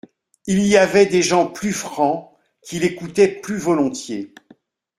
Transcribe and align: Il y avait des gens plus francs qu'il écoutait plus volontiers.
Il 0.47 0.65
y 0.65 0.77
avait 0.77 1.05
des 1.05 1.21
gens 1.21 1.45
plus 1.45 1.73
francs 1.73 2.31
qu'il 2.63 2.83
écoutait 2.85 3.27
plus 3.39 3.59
volontiers. 3.59 4.33